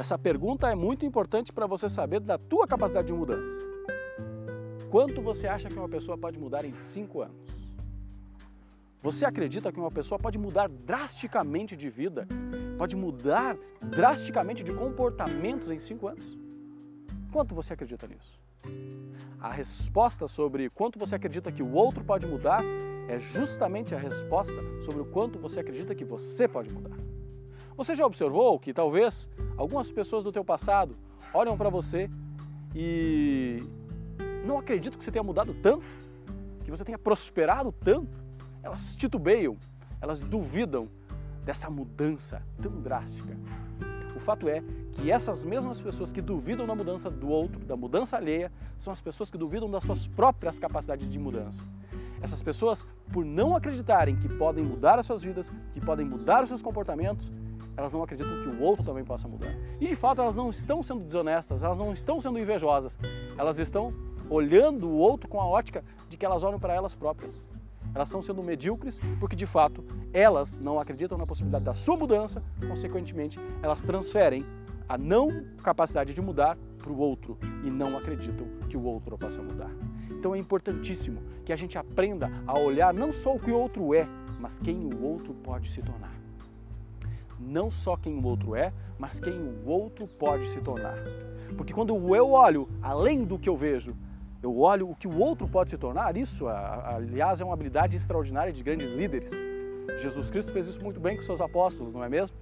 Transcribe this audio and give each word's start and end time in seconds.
essa 0.00 0.18
pergunta 0.18 0.70
é 0.70 0.74
muito 0.74 1.04
importante 1.04 1.52
para 1.52 1.66
você 1.66 1.86
saber 1.86 2.20
da 2.20 2.38
tua 2.38 2.66
capacidade 2.66 3.08
de 3.08 3.12
mudança. 3.12 3.66
Quanto 4.90 5.20
você 5.20 5.46
acha 5.46 5.68
que 5.68 5.78
uma 5.78 5.90
pessoa 5.90 6.16
pode 6.16 6.38
mudar 6.38 6.64
em 6.64 6.74
cinco 6.74 7.20
anos? 7.20 7.36
Você 9.02 9.26
acredita 9.26 9.70
que 9.70 9.78
uma 9.78 9.90
pessoa 9.90 10.18
pode 10.18 10.38
mudar 10.38 10.70
drasticamente 10.70 11.76
de 11.76 11.90
vida, 11.90 12.26
pode 12.78 12.96
mudar 12.96 13.58
drasticamente 13.82 14.64
de 14.64 14.72
comportamentos 14.72 15.70
em 15.70 15.78
cinco 15.78 16.08
anos? 16.08 16.24
Quanto 17.30 17.54
você 17.54 17.74
acredita 17.74 18.06
nisso? 18.08 18.40
A 19.38 19.52
resposta 19.52 20.26
sobre 20.26 20.70
quanto 20.70 20.98
você 20.98 21.14
acredita 21.14 21.52
que 21.52 21.62
o 21.62 21.72
outro 21.72 22.02
pode 22.02 22.26
mudar 22.26 22.64
é 23.06 23.18
justamente 23.18 23.94
a 23.94 23.98
resposta 23.98 24.56
sobre 24.80 25.02
o 25.02 25.04
quanto 25.04 25.38
você 25.38 25.60
acredita 25.60 25.94
que 25.94 26.06
você 26.06 26.48
pode 26.48 26.72
mudar. 26.72 27.09
Você 27.80 27.94
já 27.94 28.04
observou 28.04 28.58
que 28.58 28.74
talvez 28.74 29.26
algumas 29.56 29.90
pessoas 29.90 30.22
do 30.22 30.30
teu 30.30 30.44
passado 30.44 30.94
olham 31.32 31.56
para 31.56 31.70
você 31.70 32.10
e 32.74 33.64
não 34.44 34.58
acreditam 34.58 34.98
que 34.98 35.02
você 35.02 35.10
tenha 35.10 35.22
mudado 35.22 35.54
tanto, 35.54 35.82
que 36.62 36.70
você 36.70 36.84
tenha 36.84 36.98
prosperado 36.98 37.72
tanto? 37.72 38.22
Elas 38.62 38.94
titubeiam, 38.94 39.56
elas 39.98 40.20
duvidam 40.20 40.90
dessa 41.42 41.70
mudança 41.70 42.42
tão 42.60 42.82
drástica. 42.82 43.34
O 44.14 44.20
fato 44.20 44.46
é 44.46 44.62
que 44.92 45.10
essas 45.10 45.42
mesmas 45.42 45.80
pessoas 45.80 46.12
que 46.12 46.20
duvidam 46.20 46.66
da 46.66 46.74
mudança 46.74 47.08
do 47.08 47.30
outro, 47.30 47.64
da 47.64 47.78
mudança 47.78 48.14
alheia, 48.14 48.52
são 48.76 48.92
as 48.92 49.00
pessoas 49.00 49.30
que 49.30 49.38
duvidam 49.38 49.70
das 49.70 49.84
suas 49.84 50.06
próprias 50.06 50.58
capacidades 50.58 51.08
de 51.08 51.18
mudança. 51.18 51.64
Essas 52.20 52.42
pessoas, 52.42 52.86
por 53.10 53.24
não 53.24 53.56
acreditarem 53.56 54.16
que 54.16 54.28
podem 54.28 54.62
mudar 54.62 54.98
as 54.98 55.06
suas 55.06 55.22
vidas, 55.22 55.50
que 55.72 55.80
podem 55.80 56.04
mudar 56.04 56.42
os 56.42 56.50
seus 56.50 56.60
comportamentos, 56.60 57.32
elas 57.76 57.92
não 57.92 58.02
acreditam 58.02 58.42
que 58.42 58.48
o 58.48 58.62
outro 58.62 58.84
também 58.84 59.04
possa 59.04 59.26
mudar. 59.26 59.54
E 59.80 59.86
de 59.86 59.94
fato, 59.96 60.20
elas 60.20 60.36
não 60.36 60.50
estão 60.50 60.82
sendo 60.82 61.04
desonestas, 61.04 61.62
elas 61.62 61.78
não 61.78 61.92
estão 61.92 62.20
sendo 62.20 62.38
invejosas, 62.38 62.98
elas 63.38 63.58
estão 63.58 63.92
olhando 64.28 64.88
o 64.88 64.96
outro 64.96 65.28
com 65.28 65.40
a 65.40 65.46
ótica 65.46 65.84
de 66.08 66.16
que 66.16 66.24
elas 66.24 66.42
olham 66.42 66.58
para 66.58 66.74
elas 66.74 66.94
próprias. 66.94 67.44
Elas 67.94 68.08
estão 68.08 68.22
sendo 68.22 68.42
medíocres 68.42 69.00
porque, 69.18 69.34
de 69.34 69.46
fato, 69.46 69.84
elas 70.12 70.54
não 70.54 70.78
acreditam 70.78 71.18
na 71.18 71.26
possibilidade 71.26 71.64
da 71.64 71.74
sua 71.74 71.96
mudança, 71.96 72.42
consequentemente, 72.68 73.40
elas 73.62 73.82
transferem 73.82 74.46
a 74.88 74.96
não 74.98 75.44
capacidade 75.62 76.14
de 76.14 76.20
mudar 76.20 76.56
para 76.78 76.92
o 76.92 76.98
outro 76.98 77.38
e 77.64 77.70
não 77.70 77.96
acreditam 77.96 78.46
que 78.68 78.76
o 78.76 78.82
outro 78.82 79.16
possa 79.16 79.42
mudar. 79.42 79.70
Então 80.10 80.34
é 80.34 80.38
importantíssimo 80.38 81.22
que 81.44 81.52
a 81.52 81.56
gente 81.56 81.78
aprenda 81.78 82.30
a 82.46 82.58
olhar 82.58 82.92
não 82.92 83.12
só 83.12 83.34
o 83.34 83.38
que 83.38 83.50
o 83.50 83.56
outro 83.56 83.94
é, 83.94 84.08
mas 84.38 84.58
quem 84.58 84.84
o 84.84 85.02
outro 85.02 85.32
pode 85.32 85.70
se 85.70 85.80
tornar. 85.82 86.12
Não 87.40 87.70
só 87.70 87.96
quem 87.96 88.14
o 88.18 88.24
outro 88.26 88.54
é, 88.54 88.72
mas 88.98 89.18
quem 89.18 89.32
o 89.32 89.66
outro 89.66 90.06
pode 90.06 90.46
se 90.48 90.60
tornar. 90.60 90.96
Porque 91.56 91.72
quando 91.72 92.14
eu 92.14 92.30
olho 92.30 92.68
além 92.82 93.24
do 93.24 93.38
que 93.38 93.48
eu 93.48 93.56
vejo, 93.56 93.96
eu 94.42 94.58
olho 94.58 94.90
o 94.90 94.94
que 94.94 95.08
o 95.08 95.18
outro 95.18 95.48
pode 95.48 95.70
se 95.70 95.78
tornar, 95.78 96.16
isso, 96.16 96.46
aliás, 96.48 97.40
é 97.40 97.44
uma 97.44 97.54
habilidade 97.54 97.96
extraordinária 97.96 98.52
de 98.52 98.62
grandes 98.62 98.92
líderes. 98.92 99.32
Jesus 99.98 100.30
Cristo 100.30 100.52
fez 100.52 100.66
isso 100.66 100.82
muito 100.82 101.00
bem 101.00 101.16
com 101.16 101.22
seus 101.22 101.40
apóstolos, 101.40 101.92
não 101.92 102.02
é 102.02 102.08
mesmo? 102.08 102.36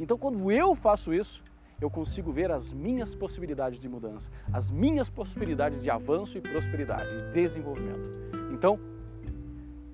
Então, 0.00 0.18
quando 0.18 0.50
eu 0.50 0.74
faço 0.74 1.12
isso, 1.12 1.42
eu 1.80 1.90
consigo 1.90 2.32
ver 2.32 2.50
as 2.50 2.72
minhas 2.72 3.14
possibilidades 3.14 3.78
de 3.78 3.88
mudança, 3.88 4.30
as 4.52 4.70
minhas 4.70 5.08
possibilidades 5.08 5.82
de 5.82 5.90
avanço 5.90 6.38
e 6.38 6.40
prosperidade, 6.40 7.08
de 7.08 7.32
desenvolvimento. 7.32 8.08
Então, 8.52 8.80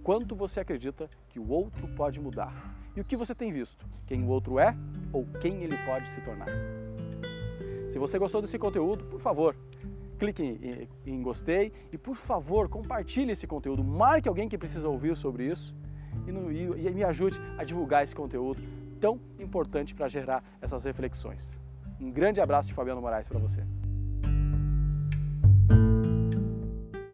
quanto 0.02 0.34
você 0.34 0.60
acredita 0.60 1.08
que 1.28 1.38
o 1.38 1.48
outro 1.48 1.88
pode 1.88 2.20
mudar? 2.20 2.81
E 2.94 3.00
o 3.00 3.04
que 3.04 3.16
você 3.16 3.34
tem 3.34 3.52
visto? 3.52 3.86
Quem 4.06 4.22
o 4.22 4.28
outro 4.28 4.58
é 4.58 4.76
ou 5.12 5.26
quem 5.40 5.62
ele 5.62 5.76
pode 5.86 6.08
se 6.08 6.20
tornar? 6.20 6.48
Se 7.88 7.98
você 7.98 8.18
gostou 8.18 8.40
desse 8.40 8.58
conteúdo, 8.58 9.04
por 9.04 9.20
favor, 9.20 9.56
clique 10.18 10.88
em, 11.04 11.22
gostei 11.22 11.72
e, 11.90 11.98
por 11.98 12.16
favor, 12.16 12.68
compartilhe 12.68 13.32
esse 13.32 13.46
conteúdo. 13.46 13.82
Marque 13.82 14.28
alguém 14.28 14.48
que 14.48 14.56
precisa 14.56 14.88
ouvir 14.88 15.16
sobre 15.16 15.46
isso 15.46 15.74
e, 16.26 16.86
e 16.86 16.90
me 16.90 17.04
ajude 17.04 17.40
a 17.58 17.64
divulgar 17.64 18.02
esse 18.02 18.14
conteúdo 18.14 18.62
tão 19.00 19.20
importante 19.40 19.94
para 19.94 20.06
gerar 20.08 20.44
essas 20.60 20.84
reflexões. 20.84 21.58
Um 22.00 22.10
grande 22.10 22.40
abraço 22.40 22.68
de 22.68 22.74
Fabiano 22.74 23.00
Moraes 23.00 23.28
para 23.28 23.38
você. 23.38 23.62